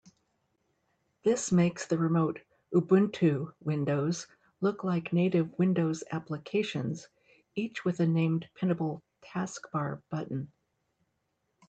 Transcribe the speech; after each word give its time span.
This 1.23 1.51
makes 1.51 1.85
the 1.85 1.99
remote 1.99 2.41
Ubuntu 2.73 3.53
windows 3.59 4.25
look 4.59 4.83
like 4.83 5.13
native 5.13 5.55
Windows 5.59 6.03
applications, 6.11 7.07
each 7.53 7.85
with 7.85 7.99
a 7.99 8.07
named 8.07 8.49
pinnable 8.55 9.03
taskbar 9.23 10.01
button. 10.09 10.51